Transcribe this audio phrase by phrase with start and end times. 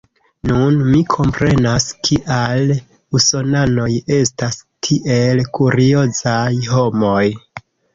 [0.51, 2.75] Nun mi komprenas, kial
[3.21, 3.89] usonanoj
[4.19, 7.27] estas tiel kuriozaj homoj.